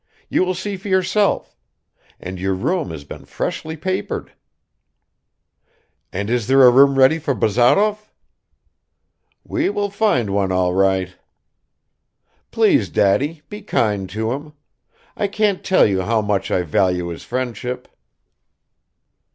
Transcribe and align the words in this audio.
"You 0.29 0.43
will 0.43 0.55
see 0.55 0.77
for 0.77 0.87
yourself. 0.87 1.55
And 2.19 2.39
your 2.39 2.55
room 2.55 2.89
has 2.89 3.03
been 3.03 3.23
freshly 3.25 3.77
papered." 3.77 4.33
"And 6.11 6.27
is 6.27 6.47
there 6.47 6.63
a 6.65 6.71
room 6.71 6.97
ready 6.97 7.19
for 7.19 7.35
Bazarov?" 7.35 8.11
"We 9.43 9.69
will 9.69 9.91
find 9.91 10.31
one 10.31 10.51
all 10.51 10.73
right." 10.73 11.13
"Please, 12.49 12.89
Daddy, 12.89 13.43
be 13.47 13.61
kind 13.61 14.09
to 14.09 14.31
him. 14.31 14.53
I 15.15 15.27
can't 15.27 15.63
tell 15.63 15.85
you 15.85 16.01
how 16.01 16.19
much 16.23 16.49
I 16.49 16.63
value 16.63 17.09
his 17.09 17.21
friendship." 17.23 17.87